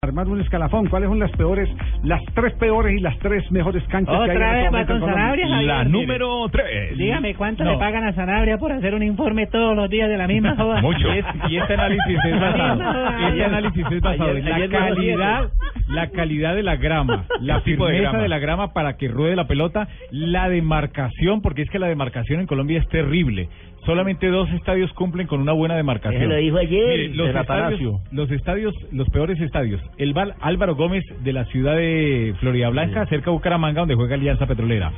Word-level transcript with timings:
armar 0.00 0.28
un 0.28 0.40
escalafón. 0.40 0.86
¿Cuáles 0.86 1.08
son 1.08 1.18
las 1.18 1.32
peores, 1.32 1.68
las 2.04 2.22
tres 2.32 2.54
peores 2.54 2.96
y 2.96 3.00
las 3.00 3.18
tres 3.18 3.50
mejores 3.50 3.82
canchas 3.88 4.14
que 4.14 4.30
hay 4.30 4.30
en 4.30 4.36
Otra 4.36 4.60
este 4.60 4.76
vez 4.76 4.86
con? 4.86 5.00
Sanabria, 5.00 5.48
Javier. 5.48 5.66
La 5.66 5.84
número 5.84 6.48
3. 6.52 6.96
Dígame, 6.96 7.34
¿cuánto 7.34 7.64
No. 7.64 7.72
le 7.72 7.78
pagan 7.78 8.04
a 8.06 8.12
Sanabria 8.12 8.58
por 8.58 8.70
hacer 8.70 8.94
un 8.94 9.02
informe 9.02 9.48
todos 9.48 9.74
los 9.74 9.90
días 9.90 10.08
de 10.08 10.16
la 10.16 10.28
misma 10.28 10.54
joda? 10.56 10.80
Mucho. 10.82 11.12
Y, 11.12 11.18
es- 11.18 11.26
y 11.50 11.56
este 11.56 11.74
análisis 11.74 12.16
es 12.24 12.40
basado, 12.40 13.08
este 13.28 13.44
análisis 13.44 13.86
es 13.90 14.00
basado 14.00 14.30
en 14.36 14.44
la 14.44 14.68
calidad, 14.68 15.50
la 15.88 16.10
calidad 16.10 16.54
de 16.54 16.62
la 16.62 16.76
grama, 16.76 17.26
la 17.40 17.56
de 17.56 17.60
firmeza 17.62 18.00
grama. 18.02 18.22
de 18.22 18.28
la 18.28 18.38
grama 18.38 18.72
para 18.72 18.96
que 18.96 19.08
ruede 19.08 19.36
la 19.36 19.46
pelota, 19.46 19.88
la 20.10 20.48
demarcación, 20.48 21.40
porque 21.42 21.62
es 21.62 21.70
que 21.70 21.78
la 21.78 21.88
demarcación 21.88 22.40
en 22.40 22.46
Colombia 22.46 22.78
es 22.78 22.88
terrible. 22.88 23.48
Solamente 23.86 24.28
dos 24.28 24.50
estadios 24.50 24.92
cumplen 24.92 25.26
con 25.26 25.40
una 25.40 25.52
buena 25.52 25.74
demarcación. 25.76 26.28
Lo 26.28 26.36
dijo 26.36 26.58
ayer, 26.58 26.98
Mire, 26.98 27.14
los 27.14 27.30
el 27.30 27.36
estadios, 27.36 28.00
los 28.10 28.30
estadios, 28.30 28.74
los 28.92 29.08
peores 29.08 29.40
estadios. 29.40 29.80
El 29.96 30.12
Val 30.12 30.34
Álvaro 30.40 30.74
Gómez 30.74 31.04
de 31.22 31.32
la 31.32 31.44
ciudad 31.46 31.76
de 31.76 32.34
Florida 32.40 32.68
Blanca, 32.68 33.06
cerca 33.06 33.26
de 33.26 33.30
Bucaramanga, 33.30 33.80
donde 33.80 33.94
juega 33.94 34.16
Alianza 34.16 34.46
Petrolera. 34.46 34.92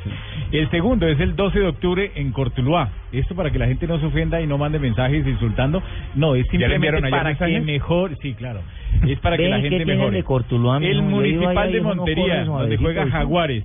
El 0.51 0.69
segundo 0.71 1.07
es 1.07 1.21
el 1.21 1.37
12 1.37 1.61
de 1.61 1.67
octubre 1.67 2.11
en 2.17 2.33
Cortuluá. 2.33 2.91
Esto 3.13 3.37
para 3.37 3.51
que 3.51 3.59
la 3.59 3.67
gente 3.67 3.87
no 3.87 4.01
se 4.01 4.07
ofenda 4.07 4.41
y 4.41 4.47
no 4.47 4.59
mande 4.59 4.79
mensajes 4.81 5.25
insultando. 5.27 5.83
No, 6.17 6.35
es 6.35 6.47
¿Ya 6.47 6.67
le 6.67 6.79
simplemente 6.79 7.11
para 7.11 7.37
que 7.37 7.61
mejor, 7.61 8.17
sí, 8.21 8.35
claro. 8.35 8.63
Es 9.07 9.19
para 9.21 9.37
que 9.37 9.49
la 9.49 9.61
¿qué 9.63 9.71
gente 9.71 9.85
mejore. 9.87 10.17
de 10.17 10.23
Cortuluá, 10.25 10.77
el 10.79 11.03
municipal 11.03 11.73
de 11.73 11.81
Montería, 11.81 12.45
donde 12.45 12.77
juega. 12.77 13.07
Jaguares. 13.11 13.65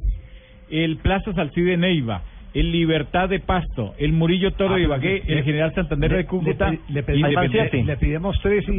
El 0.69 0.97
Plaza 0.97 1.33
Salcide 1.33 1.77
Neiva. 1.77 2.21
El 2.53 2.71
Libertad 2.71 3.27
de 3.27 3.41
Pasto, 3.41 3.95
el 3.97 4.13
Murillo 4.13 4.51
Toro 4.53 4.75
Ah, 4.75 4.77
de 4.77 4.83
Ibagué, 4.83 5.23
le- 5.27 5.33
el 5.39 5.43
General 5.43 5.73
Santander 5.75 6.09
Le- 6.09 6.17
de 6.19 6.25
Cúcuta, 6.25 6.71
le, 6.71 6.79
le, 6.87 7.03
pedimos- 7.03 7.29
tres 8.41 8.63
y 8.69 8.71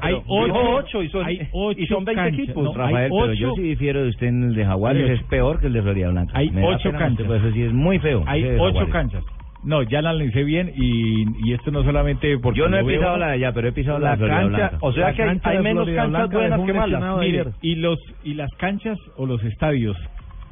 hay 0.00 0.14
ocho, 0.52 1.02
y 1.02 1.08
son- 1.08 1.26
hay 1.26 1.48
ocho 1.50 1.80
y 1.80 1.86
son 1.88 2.04
20 2.04 2.22
canchas, 2.22 2.40
equipos, 2.44 2.64
no, 2.64 2.74
Rafael, 2.74 2.96
hay 2.96 3.08
pero 3.10 3.32
yo 3.32 3.48
ocho- 3.48 3.56
sí 3.56 3.62
difiero 3.62 4.02
de 4.04 4.08
usted 4.08 4.26
en 4.28 4.44
el 4.44 4.54
de 4.54 4.64
Jaguares, 4.64 5.10
es 5.10 5.22
peor 5.24 5.58
que 5.60 5.66
el 5.66 5.72
de 5.72 5.82
Florida 5.82 6.10
Blanca. 6.10 6.32
Hay 6.38 6.52
ocho 6.62 6.92
canchas. 6.92 7.26
Pues 7.26 7.42
eso 7.42 7.52
sí 7.52 7.62
es 7.62 7.72
muy 7.72 7.98
feo. 7.98 8.22
Hay 8.24 8.42
de 8.44 8.60
ocho 8.60 8.88
canchas. 8.90 9.24
No, 9.64 9.82
ya 9.82 10.02
la 10.02 10.10
analicé 10.10 10.44
bien 10.44 10.72
y, 10.76 11.48
y 11.48 11.52
esto 11.54 11.70
no 11.70 11.82
solamente 11.84 12.38
porque 12.38 12.58
Yo 12.60 12.68
no 12.68 12.76
he 12.78 12.84
pisado 12.84 13.16
la 13.16 13.28
de 13.28 13.32
allá, 13.32 13.52
pero 13.52 13.68
he 13.68 13.72
pisado 13.72 13.98
la, 13.98 14.10
La 14.10 14.16
de 14.16 14.28
cancha, 14.28 14.48
Blanca. 14.48 14.78
o 14.80 14.92
sea 14.92 15.06
La 15.06 15.14
que 15.14 15.22
hay, 15.22 15.40
hay 15.42 15.58
menos 15.62 15.88
canchas 15.88 16.30
buenas 16.30 16.60
que 16.60 16.72
malas. 16.72 17.18
Mire, 17.18 17.44
y 17.62 17.76
los 17.76 17.98
y 18.24 18.34
las 18.34 18.50
canchas 18.58 18.98
o 19.16 19.26
los 19.26 19.42
estadios 19.44 19.96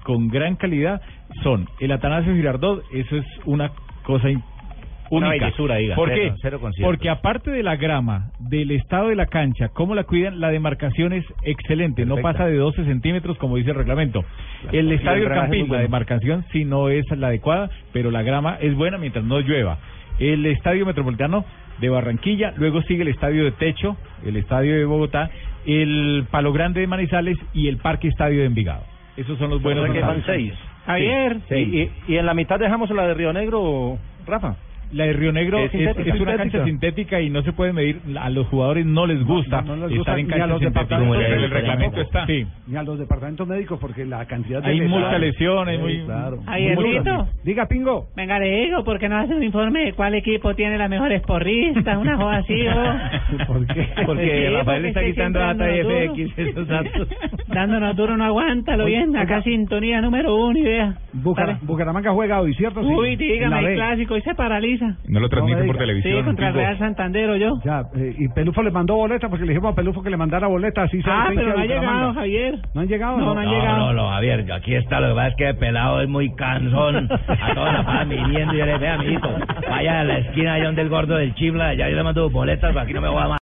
con 0.04 0.28
gran 0.28 0.56
calidad 0.56 1.00
son 1.42 1.68
el 1.80 1.92
Atanasio 1.92 2.34
Girardot, 2.34 2.82
eso 2.92 3.16
es 3.16 3.26
una 3.44 3.70
cosa 4.04 4.28
Una 5.16 5.28
bellezura, 5.30 5.76
diga, 5.76 5.94
¿Por 5.94 6.08
cero, 6.08 6.22
qué? 6.34 6.38
cero. 6.40 6.60
Porque 6.82 7.08
aparte 7.10 7.50
de 7.50 7.62
la 7.62 7.76
grama, 7.76 8.30
del 8.38 8.70
estado 8.70 9.08
de 9.08 9.16
la 9.16 9.26
cancha, 9.26 9.68
cómo 9.68 9.94
la 9.94 10.04
cuidan, 10.04 10.40
la 10.40 10.50
demarcación 10.50 11.12
es 11.12 11.24
excelente, 11.42 12.06
no 12.06 12.16
pasa 12.18 12.46
de 12.46 12.56
12 12.56 12.84
centímetros 12.84 13.36
como 13.38 13.56
dice 13.56 13.70
el 13.70 13.76
reglamento. 13.76 14.24
El 14.72 14.90
estadio 14.92 15.26
el 15.26 15.32
Campín, 15.34 15.68
la 15.70 15.80
demarcación 15.80 16.44
sí 16.52 16.64
no 16.64 16.88
es 16.88 17.04
la 17.10 17.28
adecuada, 17.28 17.68
pero 17.92 18.10
la 18.10 18.22
grama 18.22 18.56
es 18.60 18.74
buena 18.74 18.98
mientras 18.98 19.24
no 19.24 19.40
llueva. 19.40 19.78
El 20.18 20.46
estadio 20.46 20.86
metropolitano 20.86 21.44
de 21.80 21.88
Barranquilla, 21.88 22.52
luego 22.56 22.80
sigue 22.82 23.02
el 23.02 23.08
estadio 23.08 23.44
de 23.44 23.52
Techo, 23.52 23.96
el 24.24 24.36
estadio 24.36 24.74
de 24.76 24.84
Bogotá, 24.84 25.30
el 25.66 26.24
Palo 26.30 26.52
Grande 26.52 26.80
de 26.80 26.86
Manizales 26.86 27.36
y 27.52 27.68
el 27.68 27.78
Parque 27.78 28.08
Estadio 28.08 28.40
de 28.40 28.46
Envigado. 28.46 28.84
Esos 29.16 29.38
son 29.38 29.50
los 29.50 29.60
buenos. 29.62 29.90
que 29.90 30.00
van 30.00 30.18
estadios. 30.20 30.56
seis. 30.56 30.68
Javier, 30.86 31.36
Sí. 31.48 31.90
Y, 32.08 32.12
y 32.12 32.16
en 32.16 32.26
la 32.26 32.34
mitad 32.34 32.58
dejamos 32.58 32.90
la 32.90 33.06
de 33.06 33.14
Río 33.14 33.32
Negro, 33.32 33.98
Rafa. 34.26 34.56
La 34.92 35.04
de 35.04 35.12
Río 35.14 35.32
Negro 35.32 35.58
Es 35.58 35.66
es, 35.66 35.70
sintética. 35.72 36.14
es 36.14 36.20
una 36.20 36.36
cancha 36.36 36.64
sintética 36.64 37.20
y 37.20 37.30
no 37.30 37.42
se 37.42 37.52
puede 37.52 37.72
medir. 37.72 38.00
A 38.20 38.28
los 38.30 38.46
jugadores 38.48 38.84
no 38.84 39.06
les 39.06 39.22
gusta 39.24 39.62
no, 39.62 39.76
no 39.76 39.86
les 39.88 39.98
estar 39.98 40.16
gusta 40.16 40.20
en 40.20 40.26
ni 40.26 40.32
a 40.32 40.36
canchas 40.36 40.48
los 40.50 40.60
sintéticas. 40.60 40.88
departamentos 40.88 41.26
Como 41.26 41.44
el 41.44 41.50
reglamento 41.50 42.00
está. 42.02 42.26
Sí. 42.26 42.46
Ni 42.66 42.76
a 42.76 42.82
los 42.82 42.98
departamentos 42.98 43.48
médicos 43.48 43.78
porque 43.80 44.04
la 44.04 44.24
cantidad 44.26 44.62
de 44.62 44.68
Hay 44.68 44.78
lesiones- 44.80 44.88
mucha 44.90 45.18
lesión, 45.18 45.68
hay 45.68 45.78
muy... 45.78 45.98
claro. 46.04 46.38
Diga, 47.44 47.66
Pingo. 47.66 48.06
venga, 48.16 48.38
le 48.38 48.64
digo, 48.66 48.84
¿por 48.84 48.98
qué 48.98 49.08
no 49.08 49.16
hace 49.16 49.34
un 49.34 49.42
informe 49.42 49.84
de 49.86 49.92
cuál 49.94 50.14
equipo 50.14 50.54
tiene 50.54 50.76
las 50.78 50.90
mejores 50.90 51.22
porristas? 51.22 51.96
Una 51.98 52.16
joda 52.16 52.36
así, 52.38 52.60
¿o? 52.68 53.46
¿Por 53.46 53.66
qué? 53.66 53.88
Porque 54.06 54.22
Sí, 54.48 54.54
Rafael 54.54 54.64
porque 54.82 54.88
está 54.88 55.04
quitando 55.04 55.38
data 55.38 55.74
y 55.74 55.80
FX, 55.82 56.38
esos 56.38 56.68
datos. 56.68 57.08
Dándonos 57.48 57.96
duro, 57.96 58.16
no 58.16 58.24
aguántalo 58.24 58.84
Oiga, 58.84 58.98
bien. 59.04 59.16
Acá 59.16 59.42
sintonía 59.42 60.00
número 60.00 60.34
uno, 60.34 60.58
idea. 60.58 60.96
Bucara- 61.12 61.58
Bucaramanga 61.62 62.10
juega 62.12 62.40
hoy, 62.40 62.54
¿cierto? 62.54 62.80
Sí. 62.82 62.88
Uy, 62.88 63.16
dígame, 63.16 63.58
el 63.60 63.74
clásico, 63.74 64.16
y 64.16 64.22
se 64.22 64.34
paraliza. 64.34 64.96
No 65.08 65.20
lo 65.20 65.28
transmiten 65.28 65.60
me 65.62 65.66
por 65.66 65.76
televisión. 65.78 66.18
Sí, 66.20 66.24
contra 66.24 66.48
el. 66.48 66.54
Real 66.54 66.78
Santander 66.78 67.30
o 67.30 67.36
yo. 67.36 67.58
Ya, 67.64 67.82
eh, 67.96 68.14
y 68.18 68.28
Pelufo 68.28 68.62
le 68.62 68.70
mandó 68.70 68.96
boleta 68.96 69.28
porque 69.28 69.44
le 69.44 69.52
dijimos 69.52 69.72
a 69.72 69.76
Pelufo 69.76 70.02
que 70.02 70.10
le 70.10 70.16
mandara 70.16 70.46
boleta. 70.46 70.82
Así 70.84 71.00
Ah, 71.04 71.24
ausencia 71.26 71.42
pero 71.44 71.56
no 71.56 71.62
ha 71.62 71.66
llegado. 71.66 72.14
Javier. 72.14 72.58
¿No 72.74 72.80
han 72.80 72.88
llegado? 72.88 73.16
No, 73.18 73.34
no 73.34 73.40
han 73.40 73.48
llegado. 73.48 73.78
No, 73.78 73.92
no, 73.92 74.08
Javier, 74.10 74.52
aquí 74.52 74.74
está, 74.74 75.00
lo 75.00 75.08
que 75.08 75.14
pasa 75.14 75.28
es 75.28 75.36
que 75.36 75.48
el 75.50 75.56
pelado 75.56 76.00
es 76.00 76.08
muy 76.08 76.34
cansón, 76.34 77.08
a 77.12 77.54
toda 77.54 77.72
la 77.72 77.84
paz 77.84 78.08
viviendo, 78.08 78.54
y 78.54 78.58
yo 78.58 78.66
le 78.66 78.72
dije, 78.74 78.88
amiguito, 78.88 79.28
vaya 79.68 80.00
a 80.00 80.04
la 80.04 80.18
esquina 80.18 80.54
allá 80.54 80.64
donde 80.66 80.82
el 80.82 80.88
gordo 80.88 81.16
del 81.16 81.34
chifla, 81.34 81.68
allá 81.68 81.88
yo 81.90 81.96
le 81.96 82.02
mando 82.02 82.30
boletas, 82.30 82.70
pero 82.70 82.80
aquí 82.80 82.92
no 82.94 83.00
me 83.02 83.08
voy 83.08 83.22
a 83.22 83.28